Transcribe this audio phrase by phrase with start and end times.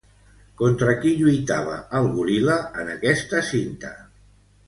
[0.61, 3.93] Contra qui lluitava el goril·la en aquesta cinta?